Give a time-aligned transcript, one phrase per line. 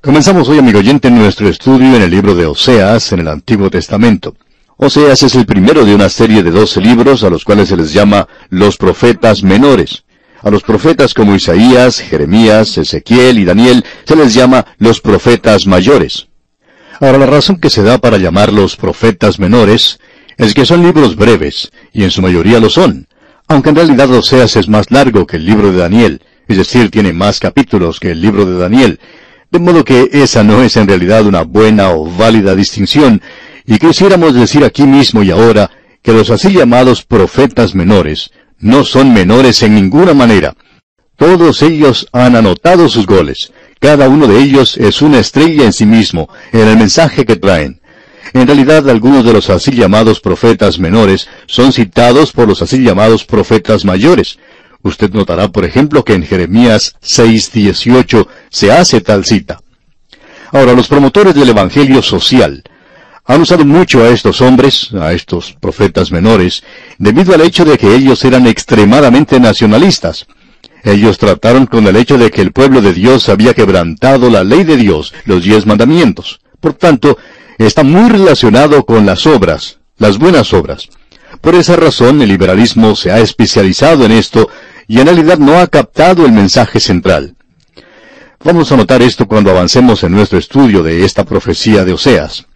[0.00, 4.36] Comenzamos hoy, amigo oyente, nuestro estudio en el libro de Oseas en el Antiguo Testamento.
[4.76, 7.92] Oseas es el primero de una serie de doce libros a los cuales se les
[7.92, 10.04] llama los profetas menores.
[10.40, 16.28] A los profetas como Isaías, Jeremías, Ezequiel y Daniel se les llama los profetas mayores.
[17.00, 19.98] Ahora la razón que se da para llamarlos profetas menores
[20.36, 23.08] es que son libros breves, y en su mayoría lo son,
[23.48, 27.12] aunque en realidad Oseas es más largo que el libro de Daniel, es decir, tiene
[27.12, 29.00] más capítulos que el libro de Daniel,
[29.50, 33.22] de modo que esa no es en realidad una buena o válida distinción,
[33.66, 35.70] y quisiéramos decir aquí mismo y ahora
[36.02, 40.54] que los así llamados profetas menores no son menores en ninguna manera.
[41.16, 43.52] Todos ellos han anotado sus goles.
[43.80, 47.80] Cada uno de ellos es una estrella en sí mismo, en el mensaje que traen.
[48.34, 53.24] En realidad, algunos de los así llamados profetas menores son citados por los así llamados
[53.24, 54.38] profetas mayores,
[54.82, 59.60] Usted notará, por ejemplo, que en Jeremías 6.18 se hace tal cita.
[60.52, 62.62] Ahora, los promotores del Evangelio social
[63.24, 66.62] han usado mucho a estos hombres, a estos profetas menores,
[66.98, 70.26] debido al hecho de que ellos eran extremadamente nacionalistas.
[70.82, 74.64] Ellos trataron con el hecho de que el pueblo de Dios había quebrantado la ley
[74.64, 76.40] de Dios, los diez mandamientos.
[76.60, 77.18] Por tanto,
[77.58, 80.88] está muy relacionado con las obras, las buenas obras.
[81.40, 84.48] Por esa razón, el liberalismo se ha especializado en esto
[84.86, 87.36] y en realidad no ha captado el mensaje central.
[88.44, 92.46] Vamos a notar esto cuando avancemos en nuestro estudio de esta profecía de Oseas.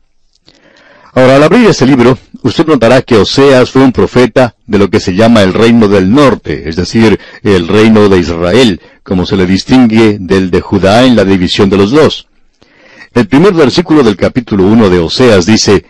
[1.14, 5.00] Ahora, al abrir este libro, usted notará que Oseas fue un profeta de lo que
[5.00, 9.44] se llama el reino del norte, es decir, el reino de Israel, como se le
[9.44, 12.28] distingue del de Judá en la división de los dos.
[13.12, 15.84] El primer versículo del capítulo 1 de Oseas dice,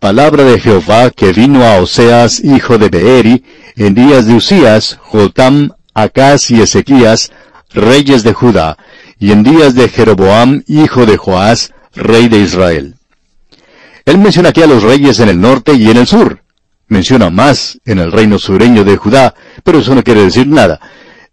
[0.00, 3.44] Palabra de Jehová que vino a Oseas, hijo de Beeri,
[3.76, 7.32] en días de Usías, Jotam, Acaz y Ezequías,
[7.72, 8.76] reyes de Judá,
[9.18, 12.96] y en días de Jeroboam, hijo de Joás, rey de Israel.
[14.04, 16.42] Él menciona aquí a los reyes en el norte y en el sur.
[16.88, 19.34] Menciona más en el reino sureño de Judá,
[19.64, 20.78] pero eso no quiere decir nada.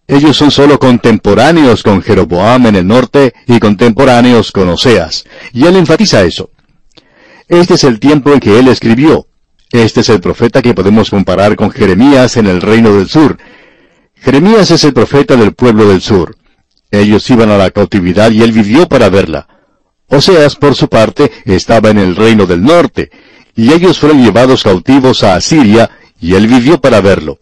[0.08, 5.26] Ellos son solo contemporáneos con Jeroboam en el norte y contemporáneos con Oseas.
[5.52, 6.50] Y él enfatiza eso.
[7.48, 9.28] Este es el tiempo en que él escribió.
[9.72, 13.38] Este es el profeta que podemos comparar con Jeremías en el reino del sur.
[14.16, 16.38] Jeremías es el profeta del pueblo del sur.
[16.92, 19.48] Ellos iban a la cautividad y él vivió para verla.
[20.08, 23.10] Oseas, por su parte, estaba en el reino del norte,
[23.56, 25.90] y ellos fueron llevados cautivos a Asiria,
[26.22, 27.40] y él vivió para verlo.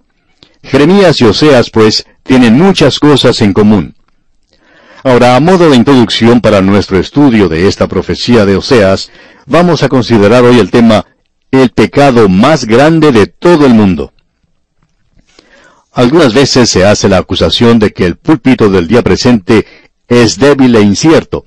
[0.64, 3.96] Jeremías y Oseas, pues, tienen muchas cosas en común.
[5.04, 9.12] Ahora, a modo de introducción para nuestro estudio de esta profecía de Oseas,
[9.48, 11.08] vamos a considerar hoy el tema
[11.50, 14.14] el pecado más grande de todo el mundo.
[15.92, 19.66] Algunas veces se hace la acusación de que el púlpito del día presente
[20.08, 21.46] es débil e incierto.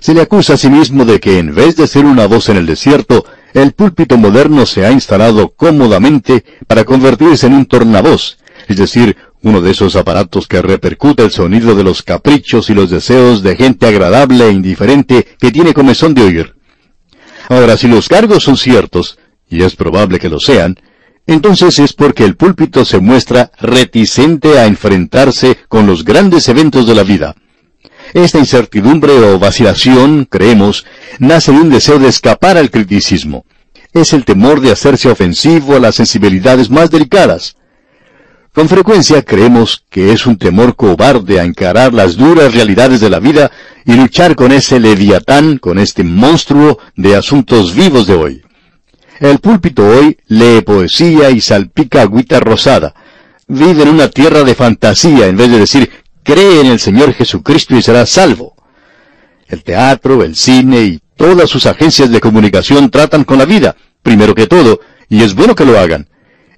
[0.00, 2.56] Se le acusa a sí mismo de que en vez de ser una voz en
[2.56, 3.24] el desierto,
[3.54, 8.36] el púlpito moderno se ha instalado cómodamente para convertirse en un tornavoz,
[8.66, 12.88] es decir, uno de esos aparatos que repercute el sonido de los caprichos y los
[12.90, 16.54] deseos de gente agradable e indiferente que tiene comezón de oír.
[17.50, 19.18] Ahora, si los cargos son ciertos,
[19.48, 20.76] y es probable que lo sean,
[21.26, 26.94] entonces es porque el púlpito se muestra reticente a enfrentarse con los grandes eventos de
[26.94, 27.34] la vida.
[28.14, 30.86] Esta incertidumbre o vacilación, creemos,
[31.18, 33.44] nace de un deseo de escapar al criticismo.
[33.92, 37.56] Es el temor de hacerse ofensivo a las sensibilidades más delicadas.
[38.54, 43.18] Con frecuencia creemos que es un temor cobarde a encarar las duras realidades de la
[43.18, 43.50] vida
[43.84, 48.42] y luchar con ese leviatán, con este monstruo de asuntos vivos de hoy.
[49.18, 52.94] El púlpito hoy lee poesía y salpica agüita rosada.
[53.48, 55.90] Vive en una tierra de fantasía en vez de decir,
[56.22, 58.54] cree en el Señor Jesucristo y serás salvo.
[59.48, 64.32] El teatro, el cine y todas sus agencias de comunicación tratan con la vida, primero
[64.32, 64.78] que todo,
[65.08, 66.06] y es bueno que lo hagan.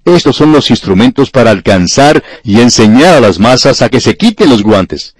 [0.07, 4.49] Estos son los instrumentos para alcanzar y enseñar a las masas a que se quiten
[4.49, 5.17] los guantes.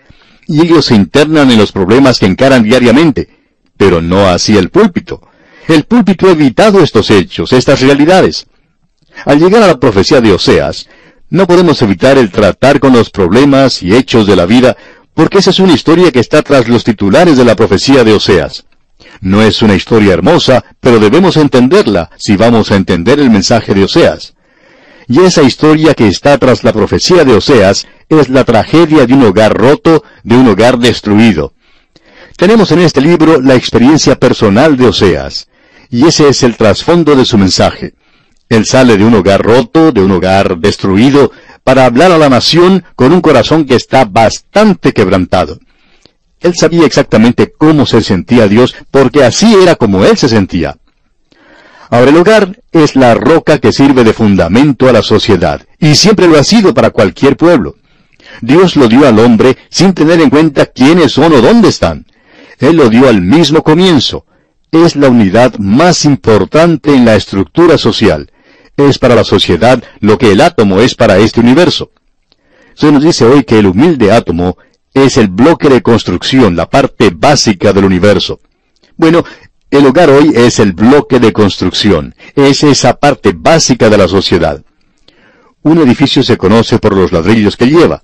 [0.47, 3.29] Y ellos se internan en los problemas que encaran diariamente,
[3.77, 5.21] pero no así el púlpito.
[5.67, 8.47] El púlpito ha evitado estos hechos, estas realidades.
[9.25, 10.89] Al llegar a la profecía de Oseas,
[11.31, 14.77] no podemos evitar el tratar con los problemas y hechos de la vida,
[15.15, 18.67] porque esa es una historia que está tras los titulares de la profecía de Oseas.
[19.21, 23.83] No es una historia hermosa, pero debemos entenderla si vamos a entender el mensaje de
[23.83, 24.36] Oseas.
[25.09, 29.23] Y esa historia que está tras la profecía de Oseas es la tragedia de un
[29.23, 31.53] hogar roto, de un hogar destruido.
[32.37, 35.49] Tenemos en este libro la experiencia personal de Oseas,
[35.91, 37.95] y ese es el trasfondo de su mensaje.
[38.49, 41.31] Él sale de un hogar roto, de un hogar destruido,
[41.63, 45.59] para hablar a la nación con un corazón que está bastante quebrantado.
[46.41, 50.77] Él sabía exactamente cómo se sentía Dios, porque así era como Él se sentía.
[51.91, 56.27] Ahora el hogar es la roca que sirve de fundamento a la sociedad, y siempre
[56.27, 57.77] lo ha sido para cualquier pueblo.
[58.41, 62.07] Dios lo dio al hombre sin tener en cuenta quiénes son o dónde están.
[62.59, 64.27] Él lo dio al mismo comienzo.
[64.73, 68.31] Es la unidad más importante en la estructura social.
[68.77, 71.93] Es para la sociedad lo que el átomo es para este universo.
[72.75, 74.59] Se nos dice hoy que el humilde átomo
[74.93, 78.41] es el bloque de construcción, la parte básica del universo.
[78.97, 79.25] Bueno,
[79.71, 84.65] el hogar hoy es el bloque de construcción, es esa parte básica de la sociedad.
[85.63, 88.03] Un edificio se conoce por los ladrillos que lleva.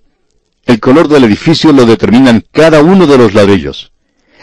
[0.64, 3.92] El color del edificio lo determinan cada uno de los ladrillos.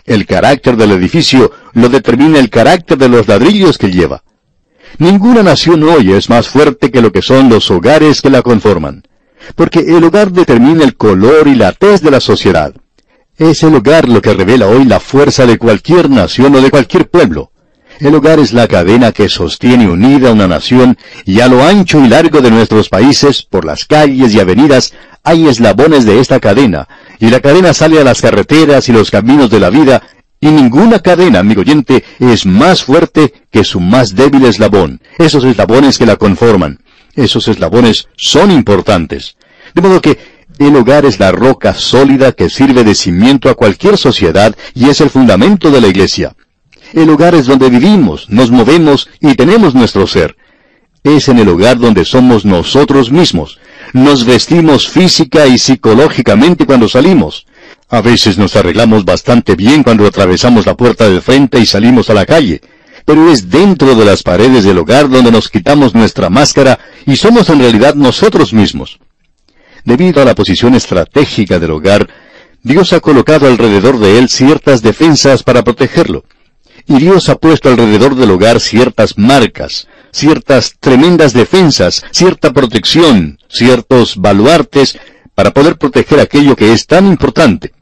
[0.05, 4.23] El carácter del edificio lo determina el carácter de los ladrillos que lleva.
[4.97, 9.03] Ninguna nación hoy es más fuerte que lo que son los hogares que la conforman
[9.55, 12.73] porque el hogar determina el color y la tez de la sociedad.
[13.39, 17.09] Es el hogar lo que revela hoy la fuerza de cualquier nación o de cualquier
[17.09, 17.51] pueblo.
[18.01, 22.09] El hogar es la cadena que sostiene unida una nación y a lo ancho y
[22.09, 24.93] largo de nuestros países, por las calles y avenidas,
[25.23, 29.49] hay eslabones de esta cadena, y la cadena sale a las carreteras y los caminos
[29.49, 30.03] de la vida,
[30.41, 35.97] y ninguna cadena, amigo oyente, es más fuerte que su más débil eslabón, esos eslabones
[35.97, 36.79] que la conforman.
[37.15, 39.35] Esos eslabones son importantes.
[39.73, 40.17] De modo que
[40.59, 44.99] el hogar es la roca sólida que sirve de cimiento a cualquier sociedad y es
[44.99, 46.35] el fundamento de la iglesia.
[46.93, 50.35] El hogar es donde vivimos, nos movemos y tenemos nuestro ser.
[51.03, 53.57] Es en el hogar donde somos nosotros mismos.
[53.93, 57.45] Nos vestimos física y psicológicamente cuando salimos.
[57.89, 62.13] A veces nos arreglamos bastante bien cuando atravesamos la puerta de frente y salimos a
[62.13, 62.61] la calle
[63.05, 66.77] pero es dentro de las paredes del hogar donde nos quitamos nuestra máscara
[67.07, 68.99] y somos en realidad nosotros mismos.
[69.85, 72.09] Debido a la posición estratégica del hogar,
[72.61, 76.25] Dios ha colocado alrededor de él ciertas defensas para protegerlo.
[76.87, 84.17] Y Dios ha puesto alrededor del hogar ciertas marcas, ciertas tremendas defensas, cierta protección, ciertos
[84.17, 84.97] baluartes
[85.35, 87.73] para poder proteger aquello que es tan importante.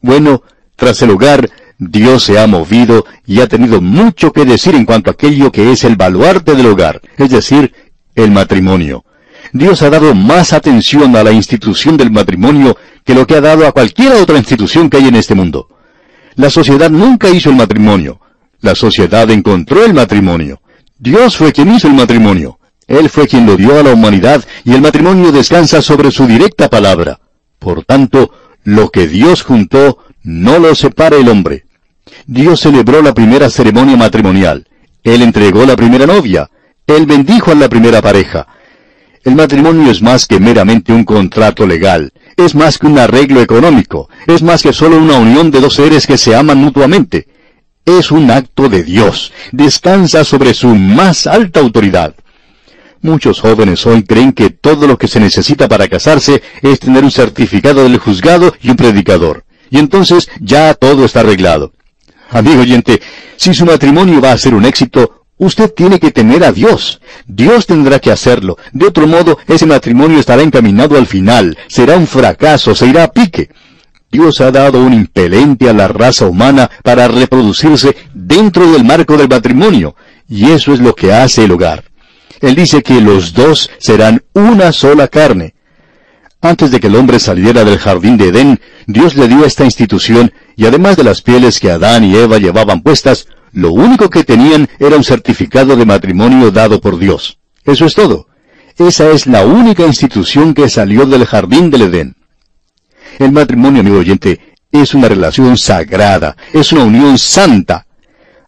[0.00, 0.42] Bueno,
[0.76, 5.10] tras el hogar, Dios se ha movido y ha tenido mucho que decir en cuanto
[5.10, 7.72] a aquello que es el baluarte del hogar, es decir,
[8.16, 9.04] el matrimonio.
[9.52, 13.66] Dios ha dado más atención a la institución del matrimonio que lo que ha dado
[13.66, 15.68] a cualquier otra institución que hay en este mundo.
[16.34, 18.20] La sociedad nunca hizo el matrimonio.
[18.60, 20.60] La sociedad encontró el matrimonio.
[20.98, 22.58] Dios fue quien hizo el matrimonio.
[22.86, 26.68] Él fue quien lo dio a la humanidad y el matrimonio descansa sobre su directa
[26.68, 27.20] palabra.
[27.58, 28.32] Por tanto,
[28.64, 31.64] lo que Dios juntó, no lo separe el hombre.
[32.26, 34.66] Dios celebró la primera ceremonia matrimonial.
[35.02, 36.50] Él entregó la primera novia.
[36.86, 38.46] Él bendijo a la primera pareja.
[39.28, 42.14] El matrimonio es más que meramente un contrato legal.
[42.34, 44.08] Es más que un arreglo económico.
[44.26, 47.28] Es más que solo una unión de dos seres que se aman mutuamente.
[47.84, 49.30] Es un acto de Dios.
[49.52, 52.14] Descansa sobre su más alta autoridad.
[53.02, 57.10] Muchos jóvenes hoy creen que todo lo que se necesita para casarse es tener un
[57.10, 59.44] certificado del juzgado y un predicador.
[59.68, 61.74] Y entonces ya todo está arreglado.
[62.30, 63.02] Amigo oyente,
[63.36, 67.00] si su matrimonio va a ser un éxito, usted tiene que temer a Dios.
[67.26, 68.58] Dios tendrá que hacerlo.
[68.72, 71.56] De otro modo, ese matrimonio estará encaminado al final.
[71.68, 73.50] Será un fracaso, se irá a pique.
[74.10, 79.28] Dios ha dado un impelente a la raza humana para reproducirse dentro del marco del
[79.28, 79.96] matrimonio.
[80.28, 81.84] Y eso es lo que hace el hogar.
[82.40, 85.54] Él dice que los dos serán una sola carne.
[86.40, 90.32] Antes de que el hombre saliera del jardín de Edén, Dios le dio esta institución
[90.56, 93.26] y además de las pieles que Adán y Eva llevaban puestas,
[93.58, 97.38] lo único que tenían era un certificado de matrimonio dado por Dios.
[97.64, 98.28] Eso es todo.
[98.76, 102.16] Esa es la única institución que salió del jardín del Edén.
[103.18, 107.88] El matrimonio, amigo oyente, es una relación sagrada, es una unión santa.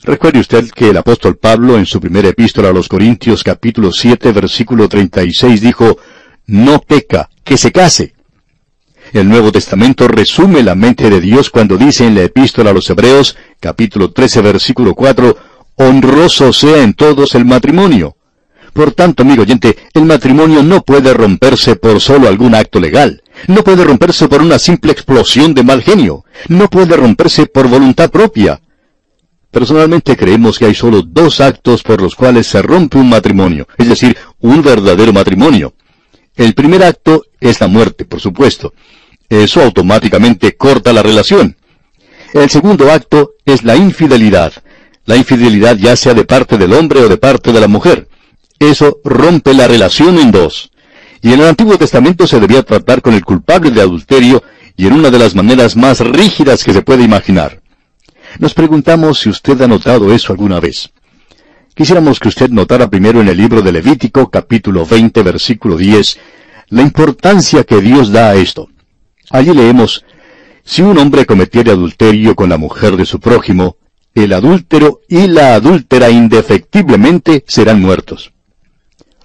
[0.02, 4.30] Recuerde usted que el apóstol Pablo en su primera epístola a los Corintios capítulo 7
[4.30, 5.98] versículo 36 dijo,
[6.46, 8.14] no peca, que se case.
[9.12, 12.88] El Nuevo Testamento resume la mente de Dios cuando dice en la epístola a los
[12.90, 15.36] Hebreos, capítulo 13, versículo 4,
[15.74, 18.16] honroso sea en todos el matrimonio.
[18.72, 23.24] Por tanto, amigo oyente, el matrimonio no puede romperse por solo algún acto legal.
[23.48, 26.24] No puede romperse por una simple explosión de mal genio.
[26.46, 28.60] No puede romperse por voluntad propia.
[29.50, 33.88] Personalmente creemos que hay solo dos actos por los cuales se rompe un matrimonio, es
[33.88, 35.74] decir, un verdadero matrimonio.
[36.36, 38.72] El primer acto es la muerte, por supuesto.
[39.30, 41.56] Eso automáticamente corta la relación.
[42.34, 44.52] El segundo acto es la infidelidad.
[45.06, 48.08] La infidelidad ya sea de parte del hombre o de parte de la mujer.
[48.58, 50.70] Eso rompe la relación en dos.
[51.22, 54.42] Y en el Antiguo Testamento se debía tratar con el culpable de adulterio
[54.76, 57.62] y en una de las maneras más rígidas que se puede imaginar.
[58.38, 60.90] Nos preguntamos si usted ha notado eso alguna vez.
[61.74, 66.18] Quisiéramos que usted notara primero en el libro de Levítico, capítulo 20, versículo 10,
[66.70, 68.68] la importancia que Dios da a esto.
[69.30, 70.04] Allí leemos,
[70.64, 73.76] si un hombre cometiere adulterio con la mujer de su prójimo,
[74.12, 78.32] el adúltero y la adúltera indefectiblemente serán muertos.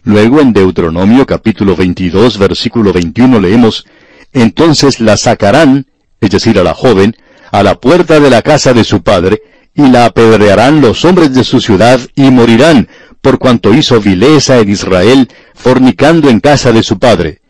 [0.04, 3.88] Luego en Deuteronomio capítulo 22 versículo 21 leemos,
[4.32, 5.88] Entonces la sacarán,
[6.22, 7.16] es decir, a la joven,
[7.52, 9.42] a la puerta de la casa de su padre,
[9.74, 12.90] y la apedrearán los hombres de su ciudad, y morirán,
[13.22, 17.42] por cuanto hizo vileza en Israel, fornicando en casa de su padre.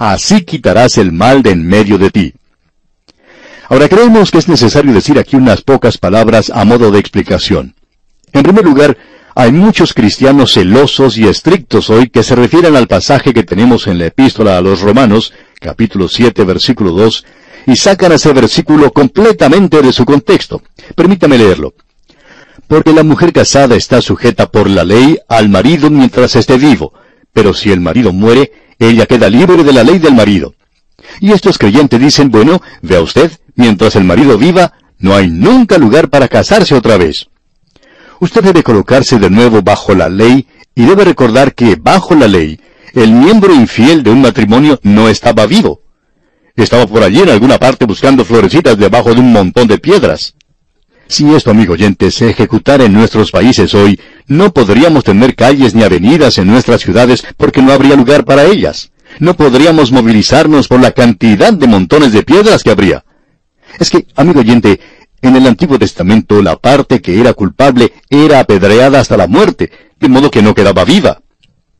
[0.00, 2.32] Así quitarás el mal de en medio de ti.
[3.68, 7.74] Ahora creemos que es necesario decir aquí unas pocas palabras a modo de explicación.
[8.32, 8.96] En primer lugar,
[9.34, 13.98] hay muchos cristianos celosos y estrictos hoy que se refieren al pasaje que tenemos en
[13.98, 17.26] la epístola a los Romanos, capítulo 7, versículo 2,
[17.66, 20.62] y sacan ese versículo completamente de su contexto.
[20.94, 21.74] Permítame leerlo.
[22.66, 26.94] Porque la mujer casada está sujeta por la ley al marido mientras esté vivo,
[27.32, 30.54] pero si el marido muere, ella queda libre de la ley del marido.
[31.20, 36.08] Y estos creyentes dicen, bueno, vea usted, mientras el marido viva, no hay nunca lugar
[36.08, 37.28] para casarse otra vez.
[38.20, 42.60] Usted debe colocarse de nuevo bajo la ley y debe recordar que bajo la ley,
[42.92, 45.82] el miembro infiel de un matrimonio no estaba vivo.
[46.56, 50.34] Estaba por allí en alguna parte buscando florecitas debajo de un montón de piedras.
[51.10, 53.98] Si esto, amigo oyente, se ejecutara en nuestros países hoy,
[54.28, 58.92] no podríamos tener calles ni avenidas en nuestras ciudades porque no habría lugar para ellas.
[59.18, 63.04] No podríamos movilizarnos por la cantidad de montones de piedras que habría.
[63.80, 64.78] Es que, amigo oyente,
[65.20, 70.08] en el Antiguo Testamento la parte que era culpable era apedreada hasta la muerte, de
[70.08, 71.22] modo que no quedaba viva.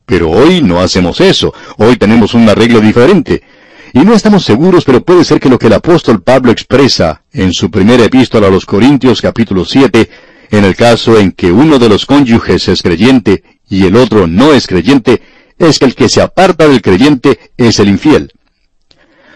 [0.07, 3.45] Pero hoy no hacemos eso, hoy tenemos un arreglo diferente.
[3.93, 7.53] Y no estamos seguros, pero puede ser que lo que el apóstol Pablo expresa en
[7.53, 10.09] su primera epístola a los Corintios capítulo 7,
[10.51, 14.53] en el caso en que uno de los cónyuges es creyente y el otro no
[14.53, 15.23] es creyente,
[15.59, 18.33] es que el que se aparta del creyente es el infiel.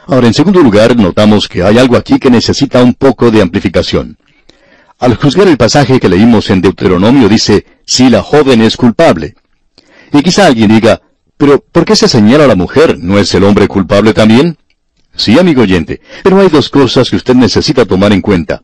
[0.06, 4.18] Ahora, en segundo lugar, notamos que hay algo aquí que necesita un poco de amplificación.
[4.98, 9.34] Al juzgar el pasaje que leímos en Deuteronomio dice, si la joven es culpable.
[10.12, 11.00] Y quizá alguien diga,
[11.36, 12.98] pero ¿por qué se señala a la mujer?
[12.98, 14.56] ¿No es el hombre culpable también?
[15.16, 18.62] Sí, amigo oyente, pero hay dos cosas que usted necesita tomar en cuenta.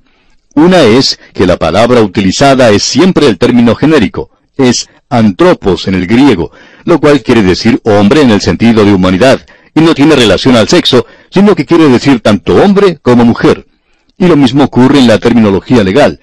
[0.55, 6.07] Una es que la palabra utilizada es siempre el término genérico, es antropos en el
[6.07, 6.51] griego,
[6.85, 10.69] lo cual quiere decir hombre en el sentido de humanidad, y no tiene relación al
[10.69, 13.67] sexo, sino que quiere decir tanto hombre como mujer.
[14.19, 16.21] Y lo mismo ocurre en la terminología legal.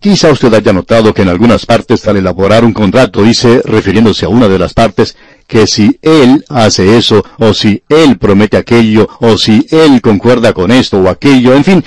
[0.00, 4.30] Quizá usted haya notado que en algunas partes al elaborar un contrato dice, refiriéndose a
[4.30, 5.14] una de las partes,
[5.46, 10.70] que si él hace eso, o si él promete aquello, o si él concuerda con
[10.70, 11.84] esto o aquello, en fin.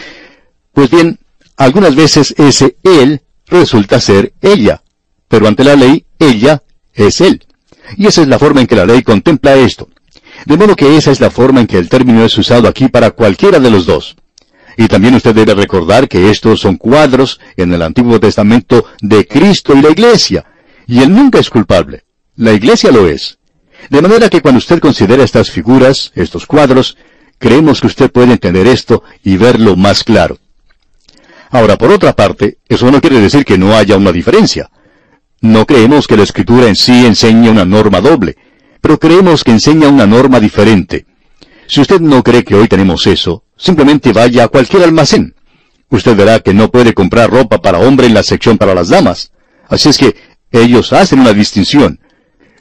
[0.74, 1.18] Pues bien,
[1.58, 4.84] algunas veces ese él resulta ser ella,
[5.28, 6.62] pero ante la ley, ella
[6.94, 7.44] es él.
[7.98, 9.90] Y esa es la forma en que la ley contempla esto.
[10.46, 13.10] De modo que esa es la forma en que el término es usado aquí para
[13.10, 14.16] cualquiera de los dos.
[14.78, 19.74] Y también usted debe recordar que estos son cuadros en el Antiguo Testamento de Cristo
[19.76, 20.46] y la Iglesia.
[20.88, 22.04] Y Él nunca es culpable.
[22.36, 23.38] La Iglesia lo es.
[23.90, 26.98] De manera que cuando usted considera estas figuras, estos cuadros,
[27.38, 30.40] creemos que usted puede entender esto y verlo más claro.
[31.50, 34.72] Ahora, por otra parte, eso no quiere decir que no haya una diferencia.
[35.42, 38.38] No creemos que la Escritura en sí enseñe una norma doble
[38.84, 41.06] pero creemos que enseña una norma diferente.
[41.68, 45.36] Si usted no cree que hoy tenemos eso, simplemente vaya a cualquier almacén.
[45.90, 49.32] Usted verá que no puede comprar ropa para hombre en la sección para las damas.
[49.70, 50.16] Así es que
[50.52, 52.00] ellos hacen una distinción.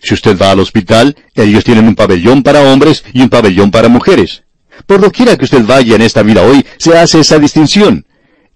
[0.02, 3.88] Si usted va al hospital, ellos tienen un pabellón para hombres y un pabellón para
[3.88, 4.42] mujeres.
[4.86, 8.04] Por doquiera que usted vaya en esta vida hoy, se hace esa distinción.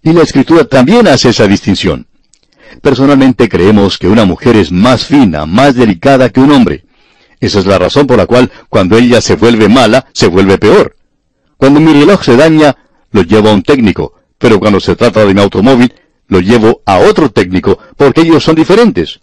[0.03, 2.07] Y la escritura también hace esa distinción.
[2.83, 6.86] Personalmente creemos que una mujer es más fina, más delicada que un hombre.
[7.41, 10.97] Esa es la razón por la cual cuando ella se vuelve mala, se vuelve peor.
[11.57, 12.77] Cuando mi reloj se daña,
[13.11, 15.93] lo llevo a un técnico, pero cuando se trata de mi automóvil,
[16.29, 19.21] lo llevo a otro técnico, porque ellos son diferentes.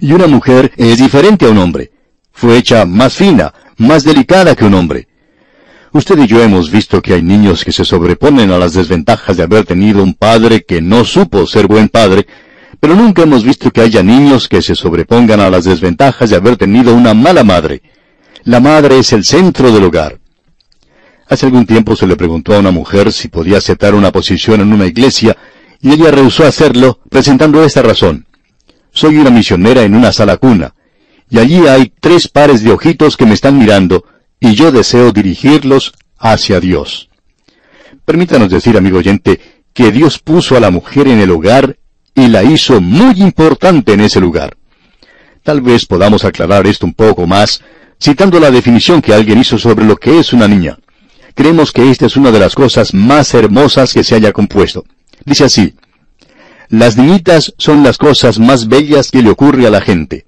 [0.00, 1.92] Y una mujer es diferente a un hombre.
[2.32, 5.08] Fue hecha más fina, más delicada que un hombre.
[5.92, 9.42] Usted y yo hemos visto que hay niños que se sobreponen a las desventajas de
[9.42, 12.26] haber tenido un padre que no supo ser buen padre,
[12.80, 16.56] pero nunca hemos visto que haya niños que se sobrepongan a las desventajas de haber
[16.56, 17.82] tenido una mala madre.
[18.44, 20.18] La madre es el centro del hogar.
[21.28, 24.72] Hace algún tiempo se le preguntó a una mujer si podía aceptar una posición en
[24.72, 25.36] una iglesia,
[25.80, 28.26] y ella rehusó hacerlo, presentando esta razón.
[28.92, 30.74] Soy una misionera en una sala cuna,
[31.28, 34.04] y allí hay tres pares de ojitos que me están mirando,
[34.40, 37.10] y yo deseo dirigirlos hacia Dios.
[38.04, 39.38] Permítanos decir, amigo oyente,
[39.72, 41.76] que Dios puso a la mujer en el hogar
[42.14, 44.56] y la hizo muy importante en ese lugar.
[45.42, 47.62] Tal vez podamos aclarar esto un poco más
[48.02, 50.78] citando la definición que alguien hizo sobre lo que es una niña.
[51.34, 54.84] Creemos que esta es una de las cosas más hermosas que se haya compuesto.
[55.24, 55.74] Dice así,
[56.68, 60.26] las niñitas son las cosas más bellas que le ocurre a la gente.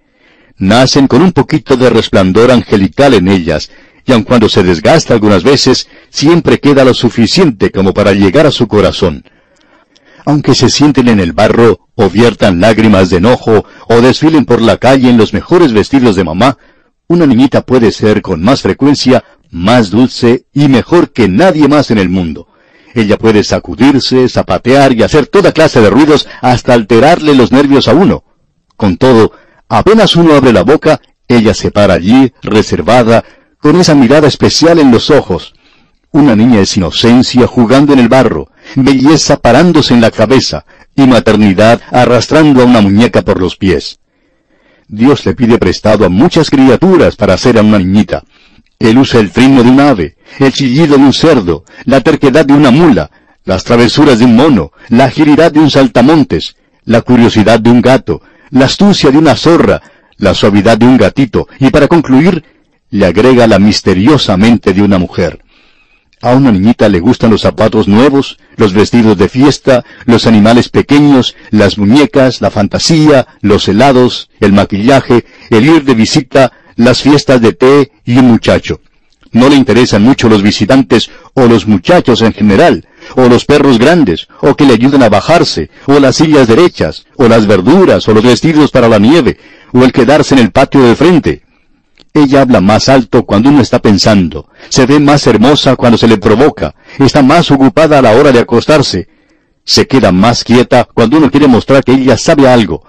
[0.58, 3.70] Nacen con un poquito de resplandor angelical en ellas,
[4.04, 8.50] y aun cuando se desgasta algunas veces, siempre queda lo suficiente como para llegar a
[8.50, 9.24] su corazón.
[10.25, 14.76] Aunque se sienten en el barro, o viertan lágrimas de enojo, o desfilen por la
[14.76, 16.59] calle en los mejores vestidos de mamá,
[17.09, 21.99] una niñita puede ser con más frecuencia más dulce y mejor que nadie más en
[21.99, 22.49] el mundo.
[22.95, 27.95] Ella puede sacudirse, zapatear y hacer toda clase de ruidos hasta alterarle los nervios a
[27.95, 28.25] uno.
[28.76, 29.33] Con todo,
[29.69, 33.25] apenas uno abre la boca, ella se para allí, reservada,
[33.59, 35.55] con esa mirada especial en los ojos.
[36.14, 41.81] Una niña es inocencia jugando en el barro, belleza parándose en la cabeza, y maternidad
[41.90, 43.99] arrastrando a una muñeca por los pies.
[44.88, 48.25] Dios le pide prestado a muchas criaturas para hacer a una niñita.
[48.78, 52.52] Él usa el trino de un ave, el chillido de un cerdo, la terquedad de
[52.52, 53.11] una mula,
[53.47, 58.21] las travesuras de un mono, la agilidad de un saltamontes, la curiosidad de un gato,
[58.50, 59.81] la astucia de una zorra,
[60.19, 62.45] la suavidad de un gatito, y para concluir,
[62.90, 65.42] le agrega la misteriosa mente de una mujer.
[66.23, 71.35] A una niñita le gustan los zapatos nuevos, los vestidos de fiesta, los animales pequeños,
[71.50, 77.55] las muñecas, la fantasía, los helados, el maquillaje, el ir de visita, las fiestas de
[77.55, 78.81] té y un muchacho.
[79.33, 82.87] No le interesan mucho los visitantes o los muchachos en general,
[83.17, 87.26] o los perros grandes, o que le ayuden a bajarse, o las sillas derechas, o
[87.26, 89.38] las verduras, o los vestidos para la nieve,
[89.73, 91.43] o el quedarse en el patio de frente.
[92.14, 96.19] Ella habla más alto cuando uno está pensando, se ve más hermosa cuando se le
[96.19, 99.09] provoca, está más ocupada a la hora de acostarse,
[99.64, 102.85] se queda más quieta cuando uno quiere mostrar que ella sabe algo,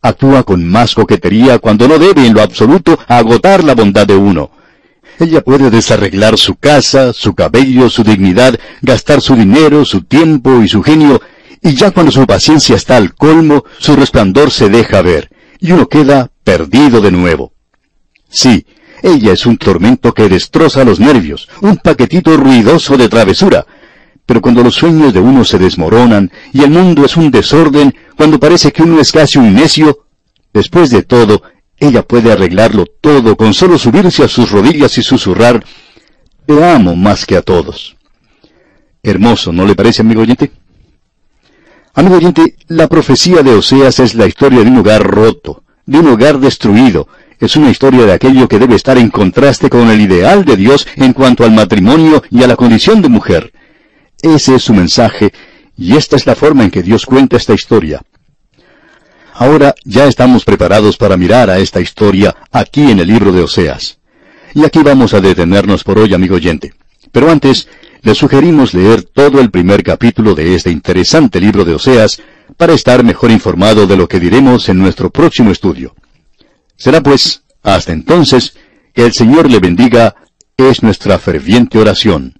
[0.00, 4.52] actúa con más coquetería cuando no debe en lo absoluto agotar la bondad de uno.
[5.18, 10.68] Ella puede desarreglar su casa, su cabello, su dignidad, gastar su dinero, su tiempo y
[10.68, 11.20] su genio,
[11.60, 15.88] y ya cuando su paciencia está al colmo, su resplandor se deja ver, y uno
[15.88, 17.52] queda perdido de nuevo.
[18.30, 18.66] Sí,
[19.02, 23.66] ella es un tormento que destroza los nervios, un paquetito ruidoso de travesura.
[24.26, 28.38] Pero cuando los sueños de uno se desmoronan y el mundo es un desorden, cuando
[28.38, 30.06] parece que uno es casi un necio,
[30.52, 31.42] después de todo,
[31.78, 35.64] ella puede arreglarlo todo con solo subirse a sus rodillas y susurrar,
[36.46, 37.96] Te amo más que a todos.
[39.02, 40.50] Hermoso, ¿no le parece, amigo oyente?
[41.94, 46.08] Amigo oyente, la profecía de Oseas es la historia de un hogar roto, de un
[46.08, 47.08] hogar destruido,
[47.40, 50.86] es una historia de aquello que debe estar en contraste con el ideal de Dios
[50.96, 53.52] en cuanto al matrimonio y a la condición de mujer.
[54.20, 55.32] Ese es su mensaje,
[55.76, 58.02] y esta es la forma en que Dios cuenta esta historia.
[59.34, 63.98] Ahora ya estamos preparados para mirar a esta historia aquí en el libro de Oseas.
[64.54, 66.72] Y aquí vamos a detenernos por hoy, amigo oyente.
[67.12, 67.68] Pero antes,
[68.02, 72.20] le sugerimos leer todo el primer capítulo de este interesante libro de Oseas
[72.56, 75.94] para estar mejor informado de lo que diremos en nuestro próximo estudio.
[76.78, 78.56] Será pues, hasta entonces,
[78.94, 80.14] que el Señor le bendiga,
[80.56, 82.34] es nuestra ferviente oración.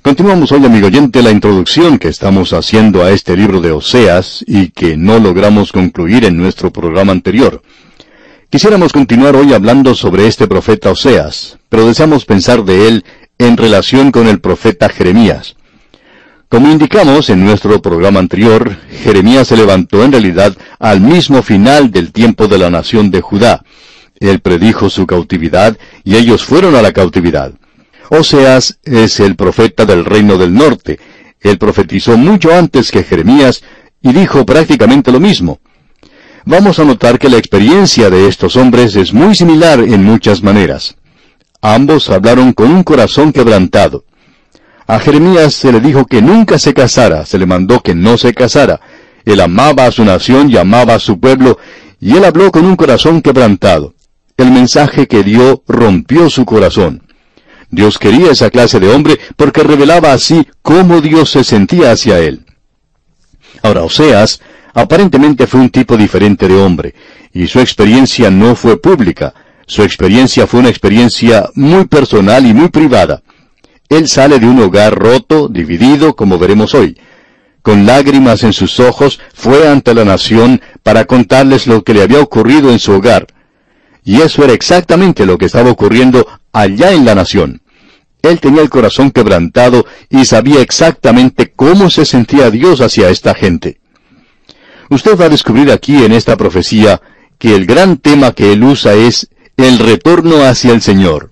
[0.00, 4.68] Continuamos hoy, amigo oyente, la introducción que estamos haciendo a este libro de Oseas y
[4.68, 7.62] que no logramos concluir en nuestro programa anterior.
[8.48, 13.04] Quisiéramos continuar hoy hablando sobre este profeta Oseas, pero deseamos pensar de él
[13.38, 15.56] en relación con el profeta Jeremías.
[16.54, 22.12] Como indicamos en nuestro programa anterior, Jeremías se levantó en realidad al mismo final del
[22.12, 23.64] tiempo de la nación de Judá.
[24.20, 27.54] Él predijo su cautividad y ellos fueron a la cautividad.
[28.08, 31.00] Oseas es el profeta del reino del norte.
[31.40, 33.64] Él profetizó mucho antes que Jeremías
[34.00, 35.58] y dijo prácticamente lo mismo.
[36.44, 40.94] Vamos a notar que la experiencia de estos hombres es muy similar en muchas maneras.
[41.60, 44.04] Ambos hablaron con un corazón quebrantado.
[44.86, 48.34] A Jeremías se le dijo que nunca se casara, se le mandó que no se
[48.34, 48.80] casara.
[49.24, 51.58] Él amaba a su nación y amaba a su pueblo,
[52.00, 53.94] y él habló con un corazón quebrantado.
[54.36, 57.02] El mensaje que dio rompió su corazón.
[57.70, 62.44] Dios quería esa clase de hombre porque revelaba así cómo Dios se sentía hacia él.
[63.62, 64.40] Ahora, Oseas
[64.74, 66.94] aparentemente fue un tipo diferente de hombre,
[67.32, 69.32] y su experiencia no fue pública.
[69.66, 73.22] Su experiencia fue una experiencia muy personal y muy privada.
[73.88, 76.98] Él sale de un hogar roto, dividido, como veremos hoy.
[77.62, 82.20] Con lágrimas en sus ojos, fue ante la nación para contarles lo que le había
[82.20, 83.26] ocurrido en su hogar.
[84.04, 87.62] Y eso era exactamente lo que estaba ocurriendo allá en la nación.
[88.22, 93.80] Él tenía el corazón quebrantado y sabía exactamente cómo se sentía Dios hacia esta gente.
[94.88, 97.00] Usted va a descubrir aquí en esta profecía
[97.38, 101.30] que el gran tema que él usa es el retorno hacia el Señor.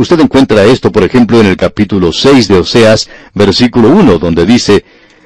[0.00, 4.82] Usted encuentra esto, por ejemplo, en el capítulo 6 de Oseas, versículo 1, donde dice,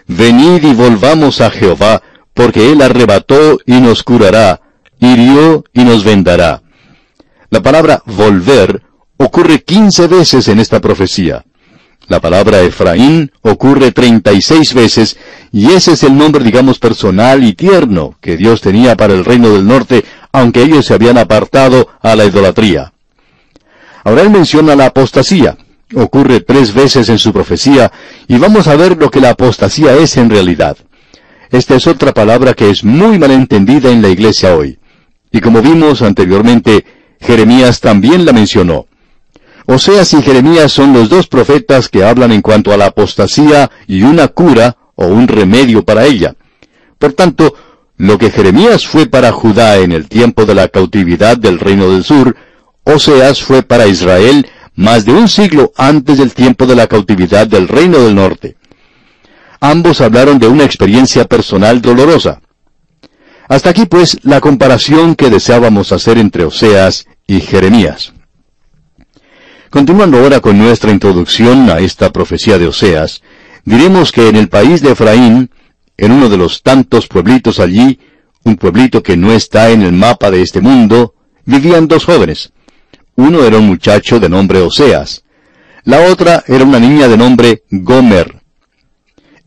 [0.08, 2.02] Venid y volvamos a Jehová,
[2.34, 4.62] porque Él arrebató y nos curará,
[4.98, 6.60] hirió y nos vendará.
[7.50, 8.82] La palabra volver
[9.16, 11.44] ocurre quince veces en esta profecía.
[12.08, 15.16] La palabra Efraín ocurre treinta y seis veces,
[15.52, 19.50] y ese es el nombre, digamos, personal y tierno que Dios tenía para el reino
[19.50, 22.90] del norte, aunque ellos se habían apartado a la idolatría.
[24.04, 25.56] Ahora él menciona la apostasía.
[25.94, 27.90] Ocurre tres veces en su profecía,
[28.28, 30.76] y vamos a ver lo que la apostasía es en realidad.
[31.50, 34.78] Esta es otra palabra que es muy mal entendida en la iglesia hoy.
[35.30, 36.84] Y como vimos anteriormente,
[37.20, 38.86] Jeremías también la mencionó.
[39.66, 44.02] Oseas y Jeremías son los dos profetas que hablan en cuanto a la apostasía y
[44.02, 46.34] una cura o un remedio para ella.
[46.98, 47.54] Por tanto,
[47.96, 52.04] lo que Jeremías fue para Judá en el tiempo de la cautividad del reino del
[52.04, 52.36] sur,
[52.84, 57.68] Oseas fue para Israel más de un siglo antes del tiempo de la cautividad del
[57.68, 58.56] reino del norte.
[59.60, 62.42] Ambos hablaron de una experiencia personal dolorosa.
[63.48, 68.12] Hasta aquí pues la comparación que deseábamos hacer entre Oseas y Jeremías.
[69.70, 73.22] Continuando ahora con nuestra introducción a esta profecía de Oseas,
[73.64, 75.50] diremos que en el país de Efraín,
[75.96, 77.98] en uno de los tantos pueblitos allí,
[78.44, 82.52] un pueblito que no está en el mapa de este mundo, vivían dos jóvenes.
[83.16, 85.24] Uno era un muchacho de nombre Oseas.
[85.84, 88.42] La otra era una niña de nombre Gomer.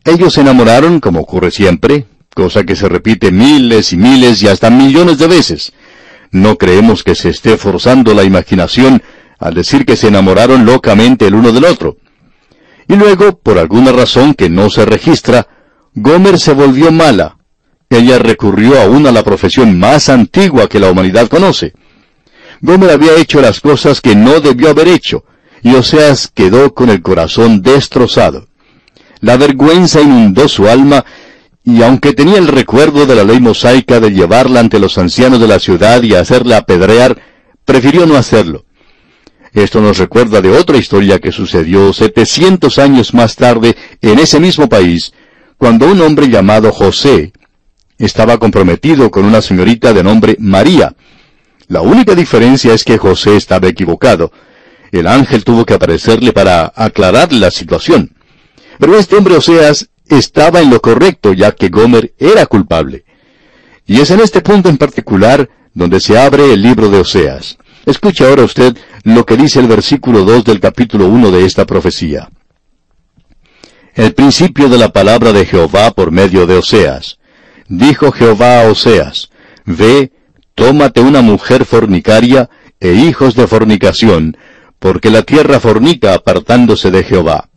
[0.04, 4.70] Ellos se enamoraron, como ocurre siempre, cosa que se repite miles y miles y hasta
[4.70, 5.72] millones de veces.
[6.30, 9.02] No creemos que se esté forzando la imaginación
[9.38, 11.98] al decir que se enamoraron locamente el uno del otro.
[12.86, 15.46] Y luego, por alguna razón que no se registra,
[15.94, 17.36] Gomer se volvió mala.
[17.90, 21.74] Ella recurrió aún a la profesión más antigua que la humanidad conoce.
[22.60, 25.24] Gomer había hecho las cosas que no debió haber hecho,
[25.62, 28.48] y Oseas quedó con el corazón destrozado.
[29.20, 31.04] La vergüenza inundó su alma,
[31.64, 35.48] y aunque tenía el recuerdo de la ley mosaica de llevarla ante los ancianos de
[35.48, 37.20] la ciudad y hacerla apedrear,
[37.64, 38.64] prefirió no hacerlo.
[39.52, 44.68] Esto nos recuerda de otra historia que sucedió 700 años más tarde en ese mismo
[44.68, 45.12] país,
[45.56, 47.32] cuando un hombre llamado José
[47.98, 50.94] estaba comprometido con una señorita de nombre María,
[51.68, 54.32] la única diferencia es que José estaba equivocado.
[54.90, 58.12] El ángel tuvo que aparecerle para aclarar la situación.
[58.78, 63.04] Pero este hombre Oseas estaba en lo correcto, ya que Gomer era culpable.
[63.86, 67.58] Y es en este punto en particular donde se abre el libro de Oseas.
[67.84, 72.30] Escuche ahora usted lo que dice el versículo 2 del capítulo 1 de esta profecía.
[73.94, 77.18] El principio de la palabra de Jehová por medio de Oseas.
[77.68, 79.30] Dijo Jehová a Oseas,
[79.66, 80.12] Ve,
[80.58, 84.36] tómate una mujer fornicaria e hijos de fornicación,
[84.80, 87.48] porque la tierra fornica apartándose de Jehová.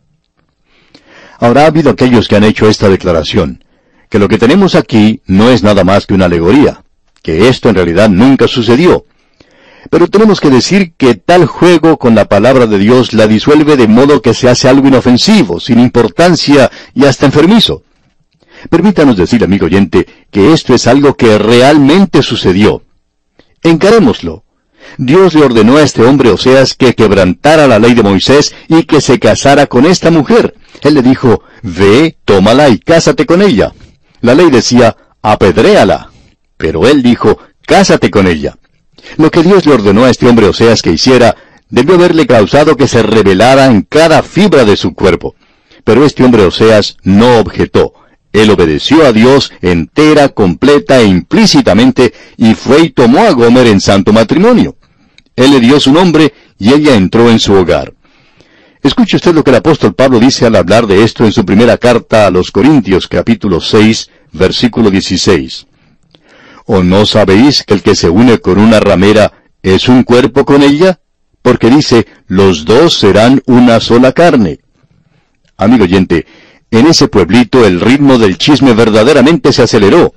[1.40, 3.64] Ahora ha habido aquellos que han hecho esta declaración,
[4.08, 6.84] que lo que tenemos aquí no es nada más que una alegoría,
[7.24, 9.04] que esto en realidad nunca sucedió.
[9.90, 13.88] Pero tenemos que decir que tal juego con la palabra de Dios la disuelve de
[13.88, 17.82] modo que se hace algo inofensivo, sin importancia y hasta enfermizo.
[18.70, 22.82] Permítanos decir, amigo oyente, que esto es algo que realmente sucedió.
[23.62, 24.44] Encarémoslo.
[24.98, 29.00] Dios le ordenó a este hombre Oseas que quebrantara la ley de Moisés y que
[29.00, 30.54] se casara con esta mujer.
[30.82, 33.72] Él le dijo, ve, tómala y cásate con ella.
[34.20, 36.10] La ley decía, apedréala.
[36.56, 38.58] Pero él dijo, cásate con ella.
[39.16, 41.36] Lo que Dios le ordenó a este hombre Oseas que hiciera,
[41.70, 45.34] debió haberle causado que se revelara en cada fibra de su cuerpo.
[45.84, 47.94] Pero este hombre Oseas no objetó.
[48.32, 53.80] Él obedeció a Dios entera, completa e implícitamente y fue y tomó a Gomer en
[53.80, 54.76] santo matrimonio.
[55.36, 57.92] Él le dio su nombre y ella entró en su hogar.
[58.82, 61.76] Escuche usted lo que el apóstol Pablo dice al hablar de esto en su primera
[61.78, 65.66] carta a los Corintios capítulo 6, versículo 16.
[66.66, 70.62] ¿O no sabéis que el que se une con una ramera es un cuerpo con
[70.62, 71.00] ella?
[71.42, 74.60] Porque dice, los dos serán una sola carne.
[75.56, 76.26] Amigo oyente,
[76.72, 80.14] en ese pueblito el ritmo del chisme verdaderamente se aceleró.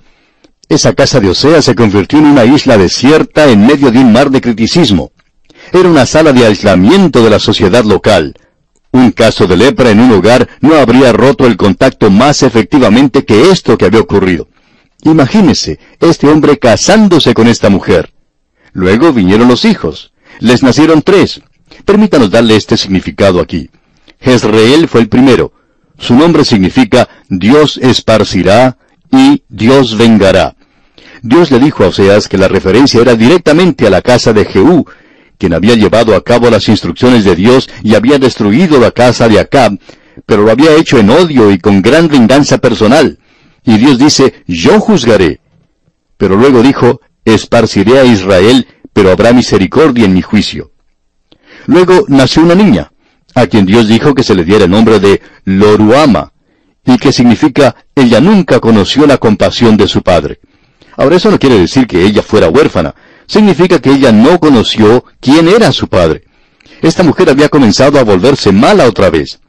[0.69, 4.31] Esa casa de Osea se convirtió en una isla desierta en medio de un mar
[4.31, 5.11] de criticismo.
[5.73, 8.35] Era una sala de aislamiento de la sociedad local.
[8.91, 13.51] Un caso de lepra en un hogar no habría roto el contacto más efectivamente que
[13.51, 14.47] esto que había ocurrido.
[15.03, 18.13] Imagínese, este hombre casándose con esta mujer.
[18.71, 20.13] Luego vinieron los hijos.
[20.39, 21.41] Les nacieron tres.
[21.83, 23.69] Permítanos darle este significado aquí.
[24.21, 25.51] Jezreel fue el primero.
[25.97, 28.77] Su nombre significa Dios esparcirá
[29.11, 30.55] y Dios vengará.
[31.21, 34.85] Dios le dijo a Oseas que la referencia era directamente a la casa de Jehú,
[35.37, 39.39] quien había llevado a cabo las instrucciones de Dios y había destruido la casa de
[39.39, 39.79] Acab,
[40.25, 43.19] pero lo había hecho en odio y con gran venganza personal.
[43.63, 45.39] Y Dios dice, yo juzgaré.
[46.17, 50.71] Pero luego dijo, esparciré a Israel, pero habrá misericordia en mi juicio.
[51.65, 52.91] Luego nació una niña,
[53.35, 56.31] a quien Dios dijo que se le diera el nombre de Loruama,
[56.85, 60.39] y que significa ella nunca conoció la compasión de su padre.
[60.97, 62.95] Ahora eso no quiere decir que ella fuera huérfana,
[63.27, 66.23] significa que ella no conoció quién era su padre.
[66.81, 69.39] Esta mujer había comenzado a volverse mala otra vez.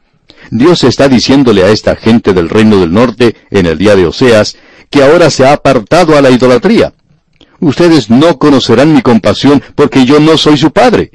[0.51, 4.57] Dios está diciéndole a esta gente del reino del norte, en el día de Oseas,
[4.89, 6.93] que ahora se ha apartado a la idolatría.
[7.59, 11.11] Ustedes no conocerán mi compasión porque yo no soy su padre.